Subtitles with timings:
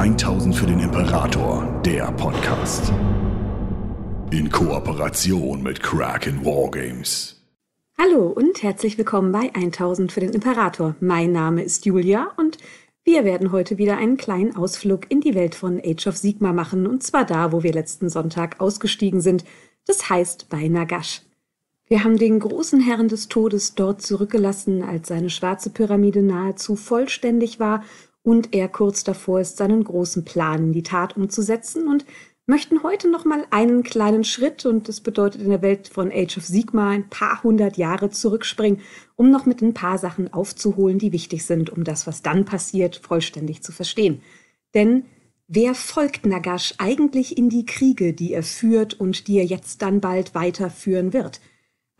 [0.00, 2.90] 1000 für den Imperator, der Podcast.
[4.30, 7.44] In Kooperation mit Kraken Wargames.
[7.98, 10.96] Hallo und herzlich willkommen bei 1000 für den Imperator.
[11.00, 12.56] Mein Name ist Julia und
[13.04, 16.86] wir werden heute wieder einen kleinen Ausflug in die Welt von Age of Sigma machen
[16.86, 19.44] und zwar da, wo wir letzten Sonntag ausgestiegen sind.
[19.86, 21.20] Das heißt bei Nagash.
[21.88, 27.60] Wir haben den großen Herrn des Todes dort zurückgelassen, als seine schwarze Pyramide nahezu vollständig
[27.60, 27.84] war
[28.22, 32.04] und er kurz davor ist, seinen großen Plan in die Tat umzusetzen und
[32.46, 36.36] möchten heute noch mal einen kleinen Schritt und das bedeutet in der Welt von Age
[36.36, 38.80] of Sigma ein paar hundert Jahre zurückspringen,
[39.14, 42.96] um noch mit ein paar Sachen aufzuholen, die wichtig sind, um das, was dann passiert,
[42.96, 44.20] vollständig zu verstehen.
[44.74, 45.04] Denn
[45.46, 50.00] wer folgt Nagash eigentlich in die Kriege, die er führt und die er jetzt dann
[50.00, 51.40] bald weiterführen wird?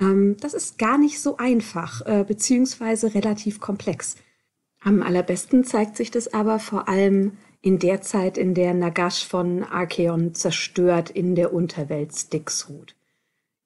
[0.00, 4.16] Ähm, das ist gar nicht so einfach, äh, beziehungsweise relativ komplex.
[4.80, 9.62] Am allerbesten zeigt sich das aber vor allem in der Zeit, in der Nagash von
[9.62, 12.96] Archeon zerstört in der Unterwelt Styx ruht.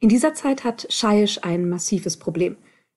[0.01, 2.56] In dieser Zeit hat Shaiish ein massives Problem.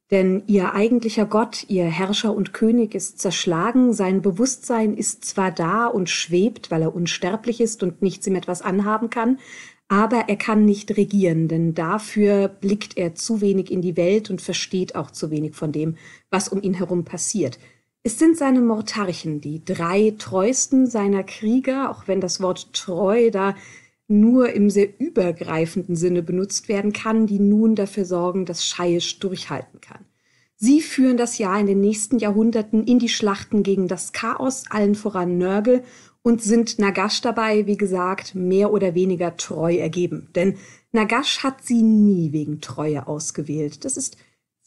[0.09, 5.85] Denn ihr eigentlicher Gott, ihr Herrscher und König ist zerschlagen, sein Bewusstsein ist zwar da
[5.85, 9.37] und schwebt, weil er unsterblich ist und nichts ihm etwas anhaben kann,
[9.89, 14.41] aber er kann nicht regieren, denn dafür blickt er zu wenig in die Welt und
[14.41, 15.97] versteht auch zu wenig von dem,
[16.29, 17.59] was um ihn herum passiert.
[18.07, 23.53] Es sind seine Mortarchen, die drei treuesten seiner Krieger, auch wenn das Wort treu da
[24.07, 29.81] nur im sehr übergreifenden Sinne benutzt werden kann, die nun dafür sorgen, dass Scheisch durchhalten
[29.81, 30.05] kann.
[30.55, 34.95] Sie führen das Jahr in den nächsten Jahrhunderten in die Schlachten gegen das Chaos, allen
[34.95, 35.83] voran Nörgel,
[36.21, 40.29] und sind Nagash dabei, wie gesagt, mehr oder weniger treu ergeben.
[40.33, 40.55] Denn
[40.93, 43.83] Nagash hat sie nie wegen Treue ausgewählt.
[43.83, 44.15] Das ist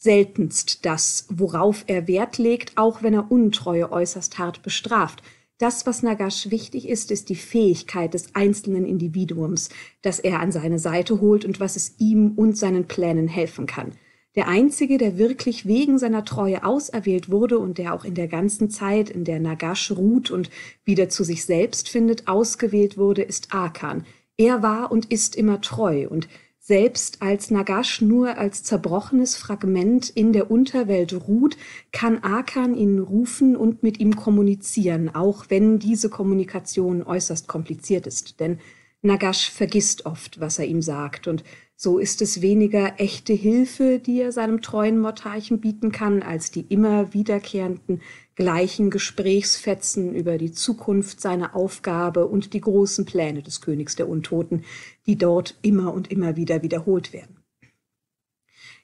[0.01, 5.21] seltenst das, worauf er Wert legt, auch wenn er Untreue äußerst hart bestraft.
[5.59, 9.69] Das, was Nagash wichtig ist, ist die Fähigkeit des einzelnen Individuums,
[10.01, 13.91] das er an seine Seite holt und was es ihm und seinen Plänen helfen kann.
[14.35, 18.71] Der einzige, der wirklich wegen seiner Treue auserwählt wurde und der auch in der ganzen
[18.71, 20.49] Zeit, in der Nagash ruht und
[20.83, 24.05] wieder zu sich selbst findet, ausgewählt wurde, ist Akan.
[24.35, 26.27] Er war und ist immer treu und
[26.63, 31.57] selbst als Nagash nur als zerbrochenes Fragment in der Unterwelt ruht,
[31.91, 38.39] kann Akan ihn rufen und mit ihm kommunizieren, auch wenn diese Kommunikation äußerst kompliziert ist.
[38.39, 38.59] Denn
[39.01, 41.43] Nagash vergisst oft, was er ihm sagt, und
[41.83, 46.61] so ist es weniger echte Hilfe, die er seinem treuen Mortarchen bieten kann, als die
[46.69, 48.03] immer wiederkehrenden
[48.35, 54.63] gleichen Gesprächsfetzen über die Zukunft seiner Aufgabe und die großen Pläne des Königs der Untoten,
[55.07, 57.37] die dort immer und immer wieder wiederholt werden.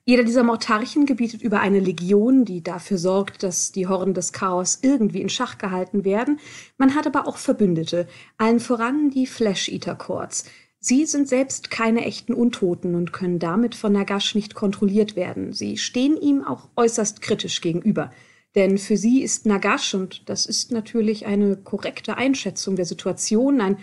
[0.04, 4.80] Jeder dieser Mortarchen gebietet über eine Legion, die dafür sorgt, dass die Horden des Chaos
[4.82, 6.40] irgendwie in Schach gehalten werden.
[6.78, 10.46] Man hat aber auch Verbündete, allen voran die Flash-Eater-Courts,
[10.88, 15.52] Sie sind selbst keine echten Untoten und können damit von Nagash nicht kontrolliert werden.
[15.52, 18.10] Sie stehen ihm auch äußerst kritisch gegenüber.
[18.56, 23.80] Denn für sie ist Nagash, und das ist natürlich eine korrekte Einschätzung der Situation, ein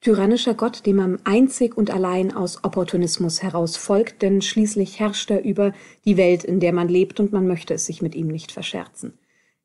[0.00, 5.42] tyrannischer Gott, dem man einzig und allein aus Opportunismus heraus folgt, denn schließlich herrscht er
[5.42, 5.72] über
[6.04, 9.18] die Welt, in der man lebt, und man möchte es sich mit ihm nicht verscherzen.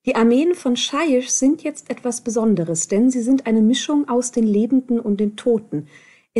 [0.07, 4.47] Die Armeen von Shaiish sind jetzt etwas Besonderes, denn sie sind eine Mischung aus den
[4.47, 5.87] Lebenden und den Toten.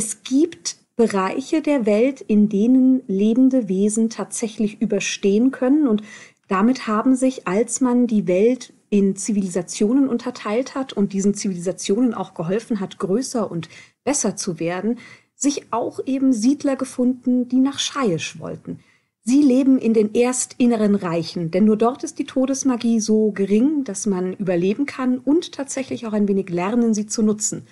[0.02, 6.04] Es gibt Bereiche der Welt, in denen lebende Wesen tatsächlich überstehen können und
[6.48, 12.34] damit haben sich, als man die Welt in Zivilisationen unterteilt hat und diesen Zivilisationen auch
[12.34, 13.68] geholfen hat, größer und
[14.06, 15.00] besser zu werden,
[15.36, 18.80] sich auch eben Siedler gefunden, die nach Scheiisch wollten.
[19.26, 24.06] Sie leben in den erstinneren Reichen, denn nur dort ist die Todesmagie so gering, dass
[24.06, 27.68] man überleben kann und tatsächlich auch ein wenig lernen, sie zu nutzen.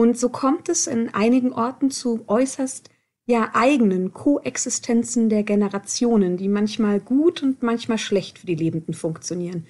[0.00, 2.88] Und so kommt es in einigen Orten zu äußerst
[3.26, 9.66] ja eigenen Koexistenzen der Generationen, die manchmal gut und manchmal schlecht für die Lebenden funktionieren.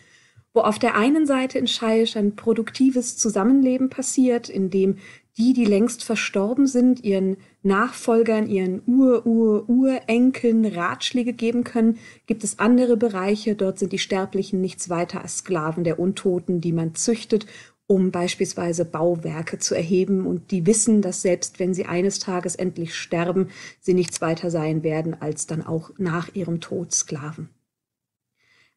[0.54, 4.98] Wo auf der einen Seite in Scheisch ein produktives Zusammenleben passiert, in dem
[5.36, 12.96] die, die längst verstorben sind, ihren Nachfolgern, ihren Ur-Ur-Urenkeln Ratschläge geben können, gibt es andere
[12.96, 17.46] Bereiche, dort sind die Sterblichen nichts weiter als Sklaven der Untoten, die man züchtet
[17.90, 22.94] um beispielsweise Bauwerke zu erheben und die wissen, dass selbst wenn sie eines Tages endlich
[22.94, 23.48] sterben,
[23.80, 27.48] sie nichts weiter sein werden als dann auch nach ihrem Tod Sklaven.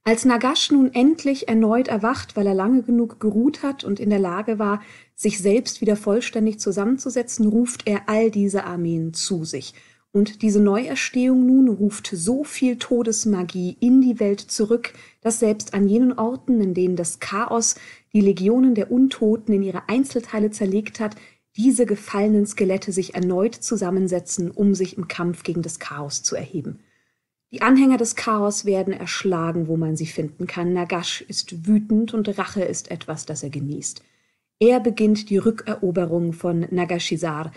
[0.03, 4.17] Als Nagash nun endlich erneut erwacht, weil er lange genug geruht hat und in der
[4.17, 4.81] Lage war,
[5.13, 9.75] sich selbst wieder vollständig zusammenzusetzen, ruft er all diese Armeen zu sich–
[10.15, 15.87] und diese Neuerstehung nun ruft so viel Todesmagie in die Welt zurück, dass selbst an
[15.87, 17.73] jenen Orten, in denen das Chaos
[18.13, 21.15] die Legionen der Untoten in ihre Einzelteile zerlegt hat,
[21.55, 26.79] diese gefallenen Skelette sich erneut zusammensetzen, um sich im Kampf gegen das Chaos zu erheben.
[27.51, 30.73] Die Anhänger des Chaos werden erschlagen, wo man sie finden kann.
[30.73, 34.01] Nagash ist wütend und Rache ist etwas, das er genießt.
[34.59, 37.51] Er beginnt die Rückeroberung von Nagashizar,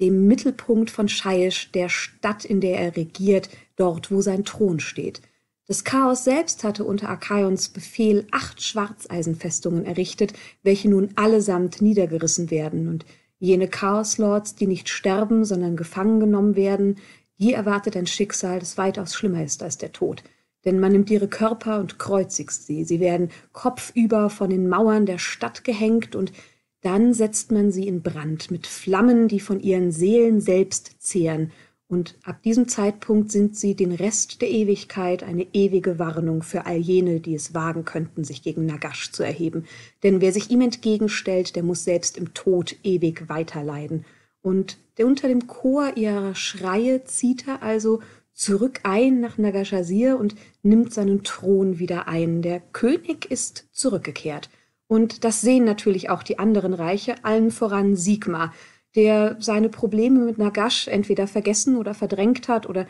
[0.00, 5.22] dem Mittelpunkt von Shaish, der Stadt, in der er regiert, dort, wo sein Thron steht.
[5.68, 10.32] Das Chaos selbst hatte unter Archaions Befehl acht Schwarzeisenfestungen errichtet,
[10.62, 13.04] welche nun allesamt niedergerissen werden, und
[13.38, 16.98] jene Chaos-Lords, die nicht sterben, sondern gefangen genommen werden,
[17.38, 20.22] die erwartet ein Schicksal, das weitaus schlimmer ist als der Tod.
[20.64, 22.84] Denn man nimmt ihre Körper und kreuzigt sie.
[22.84, 26.32] Sie werden kopfüber von den Mauern der Stadt gehängt und
[26.80, 31.50] dann setzt man sie in Brand mit Flammen, die von ihren Seelen selbst zehren
[31.88, 36.78] und ab diesem Zeitpunkt sind sie den Rest der Ewigkeit eine ewige Warnung für all
[36.78, 39.66] jene, die es wagen könnten, sich gegen Nagash zu erheben.
[40.02, 44.04] Denn wer sich ihm entgegenstellt, der muss selbst im Tod ewig weiterleiden.
[44.42, 48.00] Und der unter dem Chor ihrer Schreie zieht er also
[48.32, 52.42] zurück ein nach Nagashasir und nimmt seinen Thron wieder ein.
[52.42, 54.50] Der König ist zurückgekehrt.
[54.88, 58.52] Und das sehen natürlich auch die anderen Reiche, allen voran Sigma,
[58.96, 62.86] der seine Probleme mit Nagash entweder vergessen oder verdrängt hat oder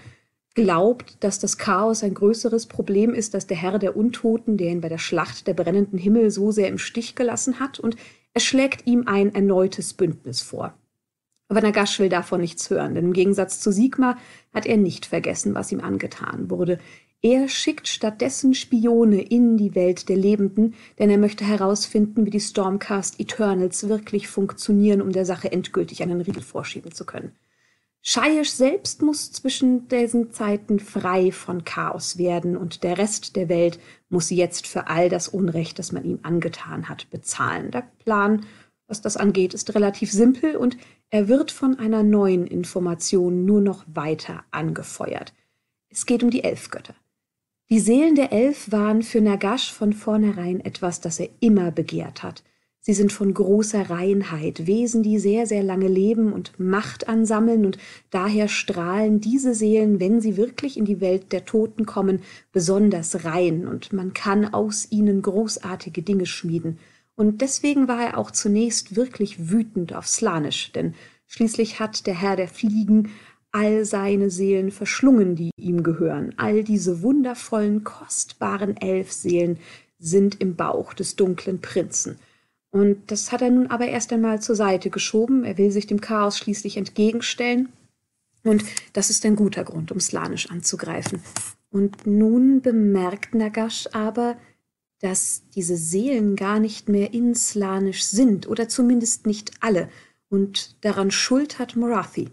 [0.55, 4.81] glaubt, dass das Chaos ein größeres Problem ist als der Herr der Untoten, der ihn
[4.81, 7.97] bei der Schlacht der brennenden Himmel so sehr im Stich gelassen hat, und
[8.33, 10.75] er schlägt ihm ein erneutes Bündnis vor.
[11.49, 14.17] Aber Nagash will davon nichts hören, denn im Gegensatz zu Sigma
[14.53, 16.79] hat er nicht vergessen, was ihm angetan wurde.
[17.29, 22.39] Er schickt stattdessen Spione in die Welt der Lebenden, denn er möchte herausfinden, wie die
[22.39, 27.35] Stormcast Eternals wirklich funktionieren, um der Sache endgültig einen Riegel vorschieben zu können.
[28.01, 33.81] Shaiish selbst muss zwischen diesen Zeiten frei von Chaos werden und der Rest der Welt
[34.09, 37.73] muss jetzt für all das Unrecht, das man ihm angetan hat, bezahlen.
[37.73, 38.47] Der Plan,
[38.87, 40.77] was das angeht, ist relativ simpel und
[41.11, 45.35] er wird von einer neuen Information nur noch weiter angefeuert.
[45.89, 46.95] Es geht um die Elfgötter.
[47.69, 52.45] Die Seelen der Elf waren für Nagash von vornherein etwas, das er immer begehrt hat.
[52.79, 57.79] Sie sind von großer Reinheit, Wesen, die sehr, sehr lange leben und Macht ansammeln, und
[58.11, 62.23] daher strahlen diese Seelen, wenn sie wirklich in die Welt der Toten kommen,
[62.53, 66.79] besonders rein, und man kann aus ihnen großartige Dinge schmieden.
[67.17, 70.95] Und deswegen war er auch zunächst wirklich wütend auf Slanisch, denn
[71.27, 73.11] schließlich hat der Herr der Fliegen
[73.57, 76.35] all seine Seelen verschlungen, die ihm gehören.
[76.37, 79.57] All diese wundervollen, kostbaren Elfseelen
[79.99, 82.19] sind im Bauch des dunklen Prinzen.
[82.71, 85.45] Und das hat er nun aber erst einmal zur Seite geschoben.
[85.45, 87.71] Er will sich dem Chaos schließlich entgegenstellen.
[88.45, 88.63] Und
[88.93, 91.23] das ist ein guter Grund, um Slanisch anzugreifen.
[91.71, 94.37] Und nun bemerkt Nagash aber,
[95.01, 99.89] dass diese Seelen gar nicht mehr in Slanisch sind, oder zumindest nicht alle.
[100.29, 102.29] Und daran schuld hat Morathi.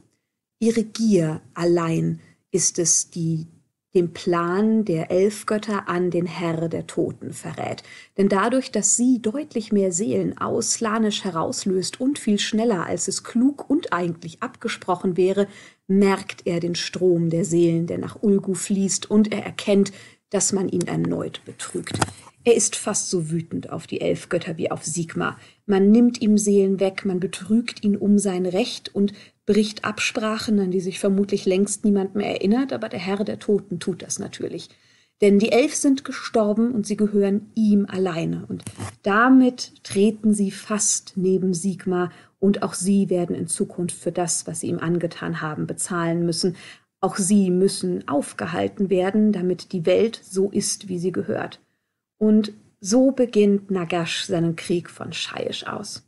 [0.60, 2.20] Ihre Gier allein
[2.52, 3.48] ist es, die
[3.94, 7.84] den Plan der Elfgötter an den Herr der Toten verrät.
[8.18, 13.24] Denn dadurch, dass sie deutlich mehr Seelen aus Slanisch herauslöst und viel schneller, als es
[13.24, 15.48] klug und eigentlich abgesprochen wäre,
[15.88, 19.92] merkt er den Strom der Seelen, der nach Ulgu fließt, und er erkennt,
[20.32, 22.00] dass man ihn erneut betrügt.
[22.44, 25.38] Er ist fast so wütend auf die Elfgötter wie auf Sigma.
[25.66, 29.14] Man nimmt ihm Seelen weg, man betrügt ihn um sein Recht und
[29.46, 33.80] bricht Absprachen, an die sich vermutlich längst niemand mehr erinnert, aber der Herr der Toten
[33.80, 34.70] tut das natürlich.
[35.22, 38.46] Denn die Elf sind gestorben und sie gehören ihm alleine.
[38.48, 38.64] Und
[39.04, 44.60] damit treten sie fast neben Sigma und auch sie werden in Zukunft für das, was
[44.60, 46.58] sie ihm angetan haben, bezahlen müssen.
[47.00, 51.62] Auch sie müssen aufgehalten werden, damit die Welt so ist, wie sie gehört.
[52.18, 52.54] Und
[52.84, 56.06] so beginnt Nagash seinen Krieg von Shaiish aus.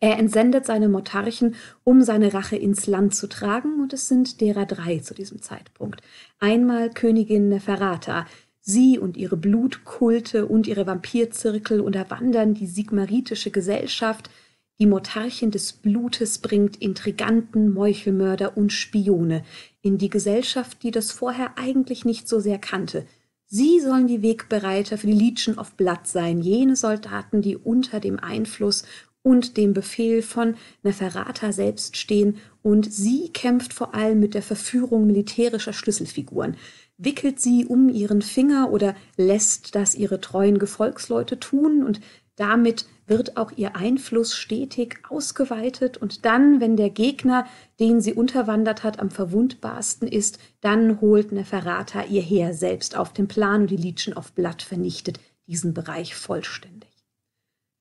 [0.00, 4.66] Er entsendet seine Motarchen, um seine Rache ins Land zu tragen, und es sind derer
[4.66, 6.02] drei zu diesem Zeitpunkt.
[6.38, 8.26] Einmal Königin Neferata.
[8.60, 14.30] Sie und ihre Blutkulte und ihre Vampirzirkel unterwandern die sigmaritische Gesellschaft.
[14.78, 19.42] Die Motarchin des Blutes bringt Intriganten, Meuchelmörder und Spione
[19.80, 23.06] in die Gesellschaft, die das vorher eigentlich nicht so sehr kannte–
[23.50, 28.18] Sie sollen die Wegbereiter für die Legion of Blood sein, jene Soldaten, die unter dem
[28.18, 28.84] Einfluss
[29.22, 35.06] und dem Befehl von Neferata selbst stehen, und sie kämpft vor allem mit der Verführung
[35.06, 36.56] militärischer Schlüsselfiguren,
[36.98, 42.00] wickelt sie um ihren Finger oder lässt das ihre treuen Gefolgsleute tun, und
[42.36, 47.46] damit wird auch ihr Einfluss stetig ausgeweitet und dann, wenn der Gegner,
[47.80, 53.28] den sie unterwandert hat, am verwundbarsten ist, dann holt Neferata ihr Heer selbst auf den
[53.28, 56.88] Plan und die Legion of Blood vernichtet diesen Bereich vollständig.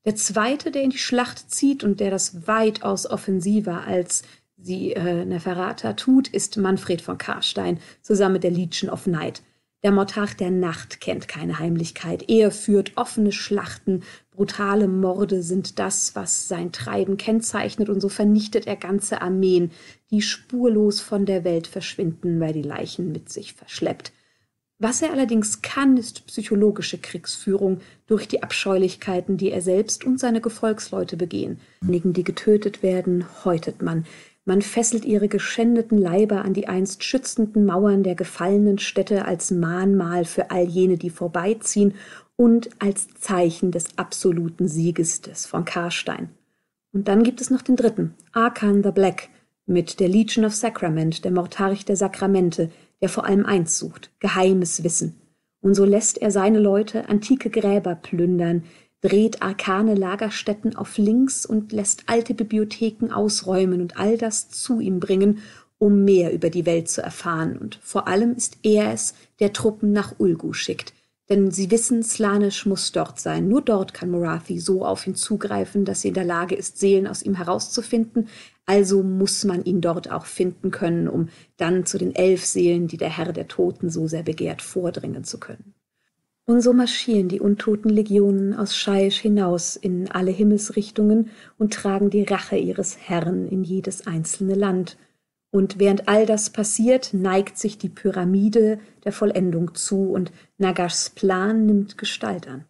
[0.05, 4.23] Der zweite, der in die Schlacht zieht und der das weitaus offensiver als
[4.55, 9.43] sie äh, Neferata tut, ist Manfred von Karstein zusammen mit der Legion of Night.
[9.83, 12.29] Der Mortach der Nacht kennt keine Heimlichkeit.
[12.29, 14.03] Er führt offene Schlachten,
[14.37, 19.71] brutale Morde sind das, was sein Treiben kennzeichnet, und so vernichtet er ganze Armeen,
[20.11, 24.13] die spurlos von der Welt verschwinden, weil die Leichen mit sich verschleppt.
[24.77, 30.39] Was er allerdings kann, ist psychologische Kriegsführung durch die Abscheulichkeiten, die er selbst und seine
[30.39, 31.59] Gefolgsleute begehen.
[31.81, 34.05] Diejenigen, die getötet werden, häutet man.
[34.45, 40.25] Man fesselt ihre geschändeten Leiber an die einst schützenden Mauern der gefallenen Städte als Mahnmal
[40.25, 41.95] für all jene, die vorbeiziehen
[42.37, 46.29] und als Zeichen des absoluten Sieges des von Karstein.
[46.93, 49.29] Und dann gibt es noch den dritten, Arkan the Black,
[49.65, 54.83] mit der Legion of Sacrament, der Mortarch der Sakramente, der vor allem eins sucht, geheimes
[54.83, 55.19] Wissen.
[55.61, 58.63] Und so lässt er seine Leute antike Gräber plündern,
[59.01, 64.99] dreht arkane Lagerstätten auf links und lässt alte Bibliotheken ausräumen und all das zu ihm
[64.99, 65.39] bringen,
[65.77, 67.57] um mehr über die Welt zu erfahren.
[67.57, 70.93] Und vor allem ist er es, der Truppen nach Ulgu schickt.
[71.29, 73.49] Denn sie wissen, Slanisch muss dort sein.
[73.49, 77.05] Nur dort kann Morathi so auf ihn zugreifen, dass sie in der Lage ist, Seelen
[77.05, 78.29] aus ihm herauszufinden.
[78.65, 82.97] Also muss man ihn dort auch finden können, um dann zu den elf Seelen, die
[82.97, 85.73] der Herr der Toten so sehr begehrt, vordringen zu können.
[86.45, 92.23] Und so marschieren die untoten Legionen aus Scheisch hinaus in alle Himmelsrichtungen und tragen die
[92.23, 94.97] Rache ihres Herrn in jedes einzelne Land.
[95.51, 101.65] Und während all das passiert, neigt sich die Pyramide der Vollendung zu und Nagashs Plan
[101.65, 102.65] nimmt Gestalt an.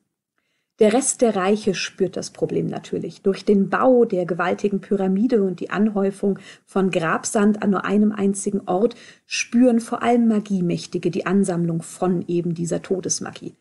[0.80, 3.24] Der Rest der Reiche spürt das Problem natürlich.
[3.24, 8.62] Durch den Bau der gewaltigen Pyramide und die Anhäufung von Grabsand an nur einem einzigen
[8.68, 13.56] Ort spüren vor allem Magiemächtige die Ansammlung von eben dieser Todesmagie.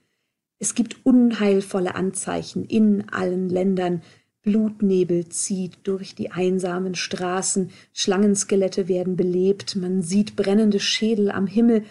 [0.59, 4.03] Es gibt unheilvolle Anzeichen in allen Ländern.
[4.47, 11.85] Blutnebel zieht durch die einsamen Straßen, Schlangenskelette werden belebt, man sieht brennende Schädel am Himmel.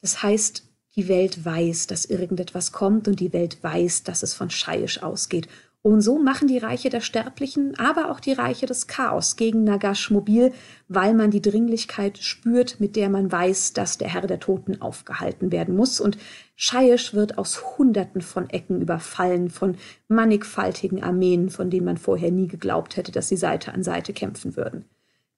[0.00, 0.62] Das heißt,
[0.94, 5.48] die Welt weiß, dass irgendetwas kommt und die Welt weiß, dass es von Scheisch ausgeht.
[5.84, 10.12] Und so machen die Reiche der Sterblichen, aber auch die Reiche des Chaos gegen Nagash
[10.12, 10.52] mobil,
[10.86, 15.50] weil man die Dringlichkeit spürt, mit der man weiß, dass der Herr der Toten aufgehalten
[15.50, 16.00] werden muss.
[16.00, 16.18] Und
[16.54, 22.46] Scheisch wird aus Hunderten von Ecken überfallen, von mannigfaltigen Armeen, von denen man vorher nie
[22.46, 24.84] geglaubt hätte, dass sie Seite an Seite kämpfen würden.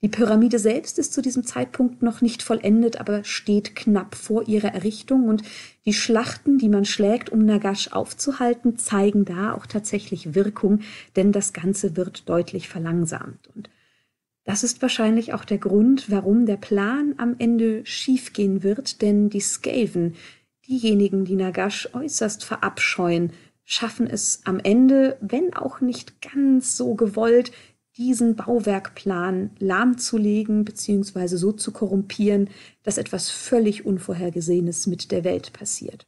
[0.04, 4.74] Die Pyramide selbst ist zu diesem Zeitpunkt noch nicht vollendet, aber steht knapp vor ihrer
[4.74, 5.42] Errichtung und
[5.86, 10.80] die Schlachten, die man schlägt, um Nagash aufzuhalten, zeigen da auch tatsächlich Wirkung,
[11.16, 13.48] denn das Ganze wird deutlich verlangsamt.
[13.54, 13.70] Und
[14.44, 19.40] das ist wahrscheinlich auch der Grund, warum der Plan am Ende schiefgehen wird, denn die
[19.40, 20.16] Skaven,
[20.68, 23.32] diejenigen, die Nagash äußerst verabscheuen,
[23.64, 27.52] schaffen es am Ende, wenn auch nicht ganz so gewollt,
[27.96, 31.36] diesen Bauwerkplan lahmzulegen bzw.
[31.36, 32.50] so zu korrumpieren,
[32.82, 36.06] dass etwas völlig Unvorhergesehenes mit der Welt passiert.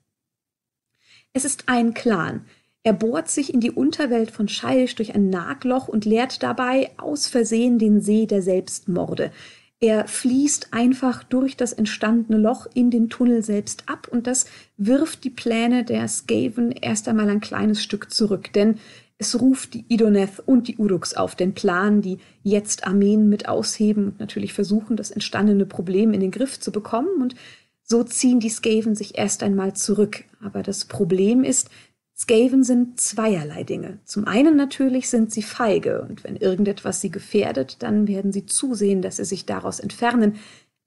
[1.33, 2.45] Es ist ein Clan.
[2.83, 7.27] Er bohrt sich in die Unterwelt von Scheisch durch ein Nagloch und leert dabei aus
[7.27, 9.33] Versehen den See der Selbstmorde.
[9.79, 14.47] Er fließt einfach durch das entstandene Loch in den Tunnel selbst ab und das
[14.79, 18.79] wirft die Pläne der Skaven erst einmal ein kleines Stück zurück, denn
[19.19, 24.09] es ruft die Idoneth und die Uruks auf den Plan, die jetzt Armeen mit ausheben
[24.09, 27.23] und natürlich versuchen, das entstandene Problem in den Griff zu bekommen.
[27.23, 27.35] Und
[27.83, 30.25] so ziehen die Skaven sich erst einmal zurück.
[30.45, 31.71] Aber das Problem ist,
[32.15, 33.99] Skaven sind zweierlei Dinge.
[34.05, 39.03] Zum einen natürlich sind sie feige und wenn irgendetwas sie gefährdet, dann werden sie zusehen,
[39.03, 40.37] dass sie sich daraus entfernen.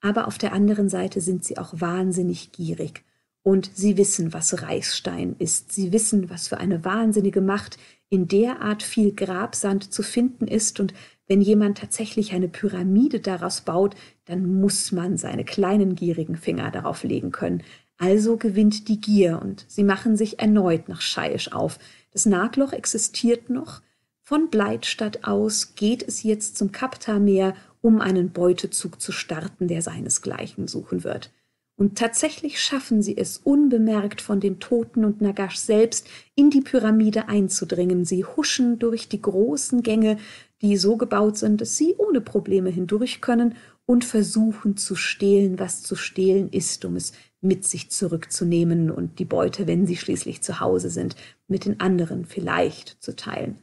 [0.02, 3.04] Aber auf der anderen Seite sind sie auch wahnsinnig gierig.
[3.43, 5.72] Und sie wissen, was Reichsstein ist.
[5.72, 7.77] Sie wissen, was für eine wahnsinnige Macht
[8.10, 10.93] in der Art viel Grabsand zu finden ist und
[11.29, 17.03] wenn jemand tatsächlich eine Pyramide daraus baut, dann muss man seine kleinen gierigen Finger darauf
[17.03, 17.62] legen können.
[18.00, 21.77] Also gewinnt die Gier und sie machen sich erneut nach Scheisch auf.
[22.12, 23.81] Das Nagloch existiert noch.
[24.24, 30.67] Von Bleitstadt aus geht es jetzt zum Kapta-Meer, um einen Beutezug zu starten, der seinesgleichen
[30.67, 31.31] suchen wird.
[31.80, 37.30] Und tatsächlich schaffen sie es, unbemerkt von den Toten und Nagash selbst in die Pyramide
[37.30, 38.04] einzudringen.
[38.04, 40.18] Sie huschen durch die großen Gänge,
[40.62, 43.56] die so gebaut sind, dass sie ohne Probleme hindurch können
[43.86, 49.24] und versuchen zu stehlen, was zu stehlen ist, um es mit sich zurückzunehmen und die
[49.24, 51.16] Beute, wenn sie schließlich zu Hause sind,
[51.48, 53.58] mit den anderen vielleicht zu teilen.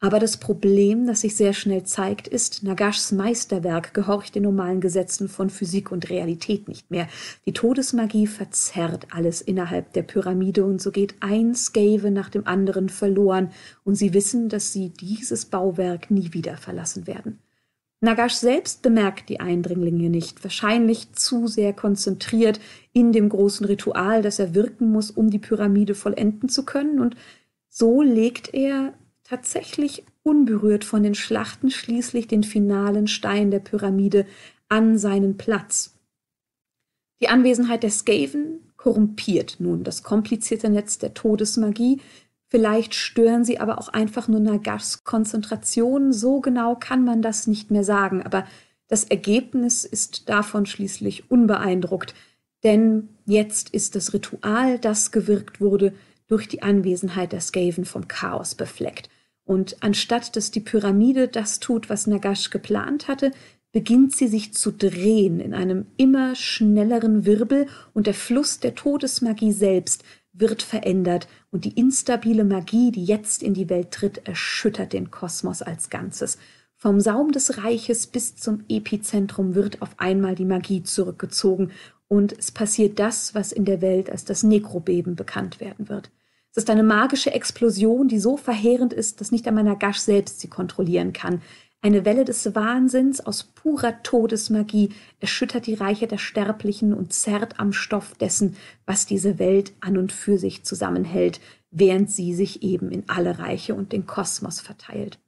[0.00, 5.28] Aber das Problem, das sich sehr schnell zeigt, ist, Nagashs Meisterwerk gehorcht den normalen Gesetzen
[5.28, 7.08] von Physik und Realität nicht mehr.
[7.46, 12.90] Die Todesmagie verzerrt alles innerhalb der Pyramide und so geht ein Skave nach dem anderen
[12.90, 13.50] verloren
[13.82, 17.40] und sie wissen, dass sie dieses Bauwerk nie wieder verlassen werden.
[18.00, 22.60] Nagash selbst bemerkt die Eindringlinge nicht, wahrscheinlich zu sehr konzentriert
[22.92, 27.16] in dem großen Ritual, das er wirken muss, um die Pyramide vollenden zu können und
[27.68, 28.94] so legt er
[29.28, 34.26] tatsächlich unberührt von den Schlachten schließlich den finalen Stein der Pyramide
[34.68, 35.94] an seinen Platz.
[37.20, 42.00] Die Anwesenheit der Skaven korrumpiert nun das komplizierte Netz der Todesmagie.
[42.46, 46.12] Vielleicht stören sie aber auch einfach nur Nagashs Konzentration.
[46.12, 48.22] So genau kann man das nicht mehr sagen.
[48.22, 48.46] Aber
[48.86, 52.14] das Ergebnis ist davon schließlich unbeeindruckt.
[52.62, 55.92] Denn jetzt ist das Ritual, das gewirkt wurde,
[56.28, 59.10] durch die Anwesenheit der Skaven vom Chaos befleckt.
[59.48, 63.30] Und anstatt dass die Pyramide das tut, was Nagash geplant hatte,
[63.72, 69.52] beginnt sie sich zu drehen in einem immer schnelleren Wirbel und der Fluss der Todesmagie
[69.52, 75.10] selbst wird verändert und die instabile Magie, die jetzt in die Welt tritt, erschüttert den
[75.10, 76.36] Kosmos als Ganzes.
[76.76, 81.70] Vom Saum des Reiches bis zum Epizentrum wird auf einmal die Magie zurückgezogen
[82.06, 86.10] und es passiert das, was in der Welt als das Nekrobeben bekannt werden wird.
[86.58, 90.48] Es ist eine magische Explosion, die so verheerend ist, dass nicht einmal Nagash selbst sie
[90.48, 91.40] kontrollieren kann.
[91.82, 94.88] Eine Welle des Wahnsinns aus purer Todesmagie
[95.20, 100.10] erschüttert die Reiche der Sterblichen und zerrt am Stoff dessen, was diese Welt an und
[100.10, 105.20] für sich zusammenhält, während sie sich eben in alle Reiche und den Kosmos verteilt.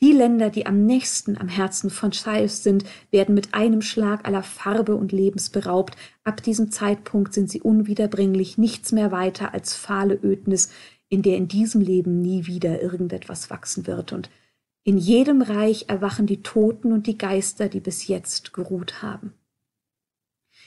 [0.00, 4.44] Die Länder, die am nächsten am Herzen von Scheiß sind, werden mit einem Schlag aller
[4.44, 5.96] Farbe und Lebens beraubt.
[6.22, 10.70] Ab diesem Zeitpunkt sind sie unwiederbringlich nichts mehr weiter als fahle Ödnis,
[11.08, 14.12] in der in diesem Leben nie wieder irgendetwas wachsen wird.
[14.12, 14.30] Und
[14.84, 19.32] in jedem Reich erwachen die Toten und die Geister, die bis jetzt geruht haben.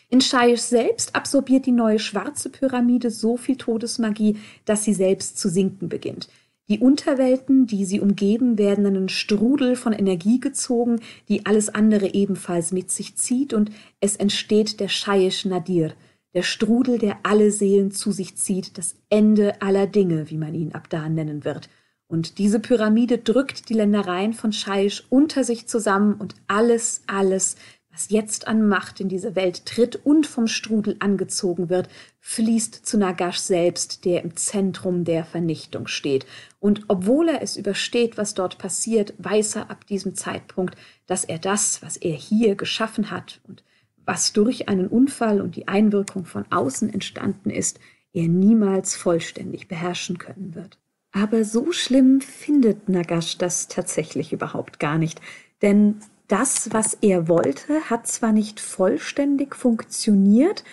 [0.09, 5.47] In Shaish selbst absorbiert die neue schwarze Pyramide so viel Todesmagie, dass sie selbst zu
[5.47, 6.27] sinken beginnt.
[6.69, 12.13] Die Unterwelten, die sie umgeben, werden in einen Strudel von Energie gezogen, die alles andere
[12.13, 15.93] ebenfalls mit sich zieht, und es entsteht der Shaish Nadir,
[16.33, 20.73] der Strudel, der alle Seelen zu sich zieht, das Ende aller Dinge, wie man ihn
[20.73, 21.69] ab da nennen wird.
[22.07, 27.55] Und diese Pyramide drückt die Ländereien von Shaish unter sich zusammen und alles, alles
[27.91, 32.97] was jetzt an Macht in diese Welt tritt und vom Strudel angezogen wird, fließt zu
[32.97, 36.25] Nagash selbst, der im Zentrum der Vernichtung steht.
[36.59, 40.75] Und obwohl er es übersteht, was dort passiert, weiß er ab diesem Zeitpunkt,
[41.05, 43.63] dass er das, was er hier geschaffen hat und
[44.05, 47.79] was durch einen Unfall und die Einwirkung von außen entstanden ist,
[48.13, 50.77] er niemals vollständig beherrschen können wird.
[51.11, 55.21] Aber so schlimm findet Nagash das tatsächlich überhaupt gar nicht,
[55.61, 55.99] denn
[56.31, 60.63] das, was er wollte, hat zwar nicht vollständig funktioniert,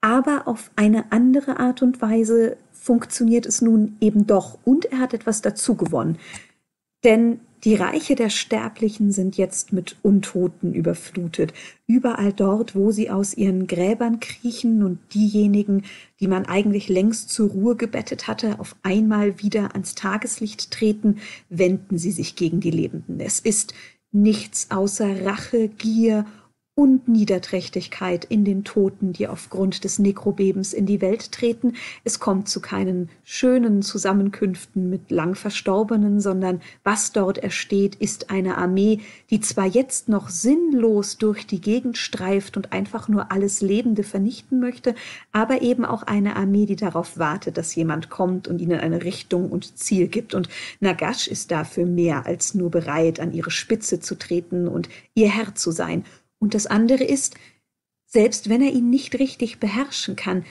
[0.00, 5.12] aber auf eine andere Art und Weise funktioniert es nun eben doch und er hat
[5.12, 6.18] etwas dazu gewonnen.
[7.02, 11.52] Denn die Reiche der Sterblichen sind jetzt mit Untoten überflutet.
[11.88, 15.82] Überall dort, wo sie aus ihren Gräbern kriechen und diejenigen,
[16.20, 21.16] die man eigentlich längst zur Ruhe gebettet hatte, auf einmal wieder ans Tageslicht treten,
[21.48, 23.18] wenden sie sich gegen die Lebenden.
[23.18, 23.74] Es ist
[24.16, 26.24] nichts außer Rache, Gier
[26.78, 31.72] und Niederträchtigkeit in den Toten, die aufgrund des Nekrobebens in die Welt treten.
[32.04, 38.58] Es kommt zu keinen schönen Zusammenkünften mit lang Verstorbenen, sondern was dort ersteht, ist eine
[38.58, 44.02] Armee, die zwar jetzt noch sinnlos durch die Gegend streift und einfach nur alles Lebende
[44.02, 44.94] vernichten möchte,
[45.32, 49.50] aber eben auch eine Armee, die darauf wartet, dass jemand kommt und ihnen eine Richtung
[49.50, 50.34] und Ziel gibt.
[50.34, 55.30] Und Nagash ist dafür mehr als nur bereit, an ihre Spitze zu treten und ihr
[55.30, 56.04] Herr zu sein.
[56.38, 57.36] Und das andere ist,
[58.06, 60.44] selbst wenn er ihn nicht richtig beherrschen kann,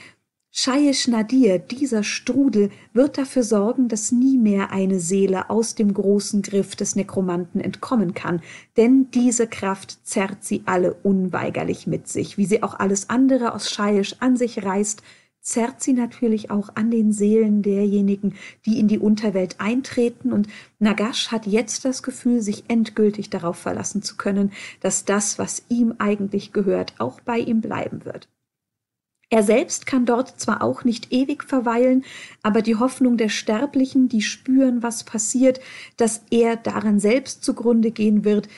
[0.58, 6.40] Shayesh Nadir, dieser Strudel, wird dafür sorgen, dass nie mehr eine Seele aus dem großen
[6.40, 8.40] Griff des Nekromanten entkommen kann,
[8.78, 13.70] denn diese Kraft zerrt sie alle unweigerlich mit sich, wie sie auch alles andere aus
[13.70, 15.02] Shayesh an sich reißt,
[15.46, 18.34] zerrt sie natürlich auch an den Seelen derjenigen,
[18.66, 20.32] die in die Unterwelt eintreten.
[20.32, 20.48] Und
[20.80, 25.94] Nagash hat jetzt das Gefühl, sich endgültig darauf verlassen zu können, dass das, was ihm
[25.98, 28.28] eigentlich gehört, auch bei ihm bleiben wird.
[29.30, 32.04] Er selbst kann dort zwar auch nicht ewig verweilen,
[32.42, 35.60] aber die Hoffnung der Sterblichen, die spüren, was passiert,
[35.96, 38.48] dass er daran selbst zugrunde gehen wird,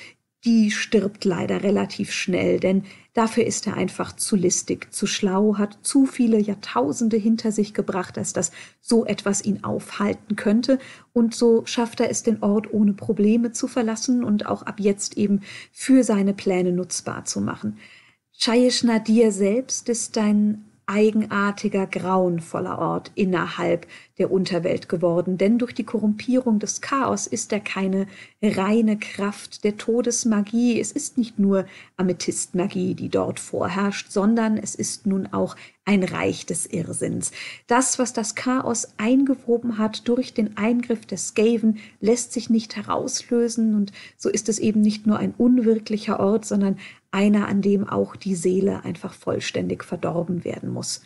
[0.45, 2.85] die stirbt leider relativ schnell, denn
[3.19, 8.17] Dafür ist er einfach zu listig, zu schlau, hat zu viele Jahrtausende hinter sich gebracht,
[8.17, 10.79] als dass so etwas ihn aufhalten könnte.
[11.13, 15.17] Und so schafft er es, den Ort ohne Probleme zu verlassen und auch ab jetzt
[15.17, 15.41] eben
[15.73, 17.79] für seine Pläne nutzbar zu machen.
[18.39, 23.87] Chayesh Nadir selbst ist ein eigenartiger, grauenvoller Ort innerhalb
[24.19, 28.07] der Unterwelt geworden, denn durch die Korrumpierung des Chaos ist er keine
[28.43, 30.81] reine Kraft der Todesmagie.
[30.81, 36.45] Es ist nicht nur Amethystmagie, die dort vorherrscht, sondern es ist nun auch ein Reich
[36.45, 37.33] des Irrsinns.
[37.67, 43.75] Das, was das Chaos eingewoben hat durch den Eingriff des Skaven, lässt sich nicht herauslösen
[43.75, 46.79] und so ist es eben nicht nur ein unwirklicher Ort, sondern
[47.11, 51.03] einer, an dem auch die Seele einfach vollständig verdorben werden muss.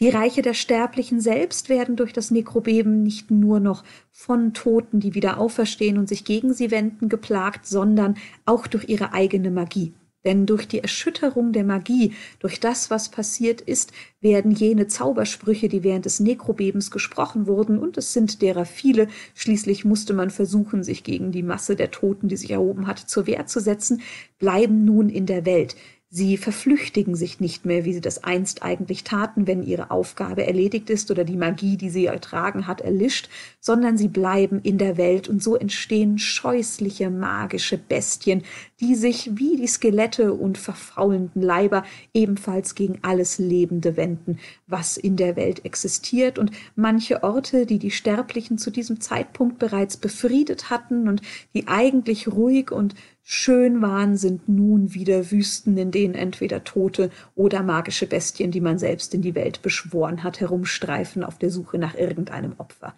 [0.00, 5.14] Die Reiche der Sterblichen selbst werden durch das Nekrobeben nicht nur noch von Toten, die
[5.14, 9.94] wieder auferstehen und sich gegen sie wenden, geplagt, sondern auch durch ihre eigene Magie.
[10.24, 15.82] Denn durch die Erschütterung der Magie, durch das, was passiert ist, werden jene Zaubersprüche, die
[15.82, 21.02] während des Nekrobebens gesprochen wurden, und es sind derer viele, schließlich musste man versuchen, sich
[21.02, 24.02] gegen die Masse der Toten, die sich erhoben hat, zur Wehr zu setzen,
[24.38, 25.74] bleiben nun in der Welt.
[26.14, 30.90] Sie verflüchtigen sich nicht mehr, wie sie das einst eigentlich taten, wenn ihre Aufgabe erledigt
[30.90, 35.30] ist oder die Magie, die sie ertragen hat, erlischt, sondern sie bleiben in der Welt
[35.30, 38.42] und so entstehen scheußliche magische Bestien,
[38.78, 45.16] die sich wie die Skelette und verfaulenden Leiber ebenfalls gegen alles Lebende wenden, was in
[45.16, 46.38] der Welt existiert.
[46.38, 51.22] Und manche Orte, die die Sterblichen zu diesem Zeitpunkt bereits befriedet hatten und
[51.54, 57.62] die eigentlich ruhig und schön waren, sind nun wieder Wüsten, in denen entweder Tote oder
[57.62, 61.94] magische Bestien, die man selbst in die Welt beschworen hat, herumstreifen auf der Suche nach
[61.94, 62.94] irgendeinem Opfer.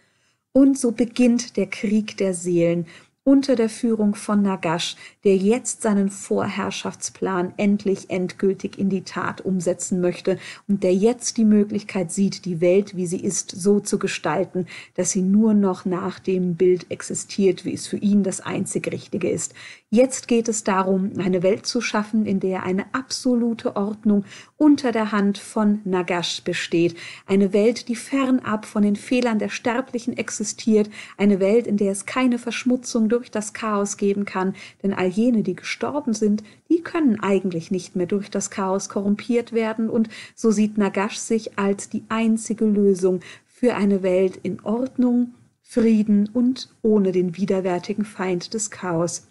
[0.52, 2.86] Und so beginnt der Krieg der Seelen,
[3.24, 10.02] unter der Führung von Nagash, der jetzt seinen Vorherrschaftsplan endlich endgültig in die Tat umsetzen
[10.02, 14.66] möchte und der jetzt die Möglichkeit sieht, die Welt, wie sie ist, so zu gestalten,
[14.94, 19.30] dass sie nur noch nach dem Bild existiert, wie es für ihn das einzig Richtige
[19.30, 19.54] ist.
[19.94, 24.24] Jetzt geht es darum, eine Welt zu schaffen, in der eine absolute Ordnung
[24.56, 26.96] unter der Hand von Nagash besteht.
[27.26, 30.90] Eine Welt, die fernab von den Fehlern der Sterblichen existiert.
[31.16, 34.56] Eine Welt, in der es keine Verschmutzung durch das Chaos geben kann.
[34.82, 39.52] Denn all jene, die gestorben sind, die können eigentlich nicht mehr durch das Chaos korrumpiert
[39.52, 39.88] werden.
[39.88, 46.28] Und so sieht Nagash sich als die einzige Lösung für eine Welt in Ordnung, Frieden
[46.32, 49.28] und ohne den widerwärtigen Feind des Chaos.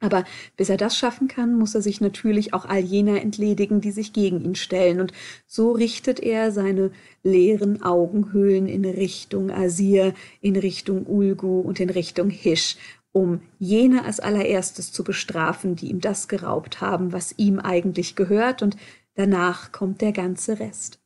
[0.00, 0.24] Aber
[0.56, 4.12] bis er das schaffen kann, muss er sich natürlich auch all jener entledigen, die sich
[4.12, 5.00] gegen ihn stellen.
[5.00, 5.12] Und
[5.46, 6.92] so richtet er seine
[7.24, 12.76] leeren Augenhöhlen in Richtung Asir, in Richtung Ulgu und in Richtung Hisch,
[13.10, 18.62] um jene als allererstes zu bestrafen, die ihm das geraubt haben, was ihm eigentlich gehört.
[18.62, 18.76] Und
[19.14, 21.00] danach kommt der ganze Rest.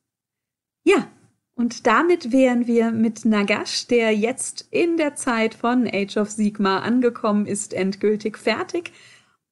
[0.85, 1.09] Ja,
[1.55, 6.83] und damit wären wir mit Nagash, der jetzt in der Zeit von Age of Sigmar
[6.83, 8.93] angekommen ist, endgültig fertig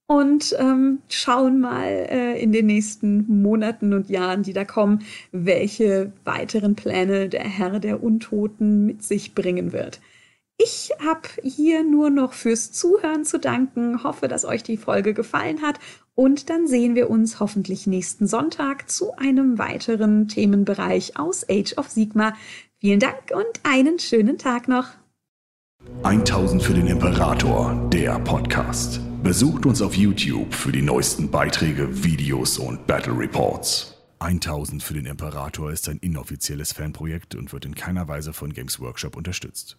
[0.07, 6.11] und ähm, schauen mal äh, in den nächsten Monaten und Jahren, die da kommen, welche
[6.25, 10.01] weiteren Pläne der Herr der Untoten mit sich bringen wird.
[10.63, 15.61] Ich habe hier nur noch fürs Zuhören zu danken, hoffe, dass euch die Folge gefallen
[15.63, 15.79] hat
[16.13, 21.89] und dann sehen wir uns hoffentlich nächsten Sonntag zu einem weiteren Themenbereich aus Age of
[21.89, 22.33] Sigma.
[22.79, 24.89] Vielen Dank und einen schönen Tag noch.
[26.03, 28.99] 1000 für den Imperator, der Podcast.
[29.23, 33.95] Besucht uns auf YouTube für die neuesten Beiträge, Videos und Battle Reports.
[34.19, 38.79] 1000 für den Imperator ist ein inoffizielles Fanprojekt und wird in keiner Weise von Games
[38.79, 39.77] Workshop unterstützt.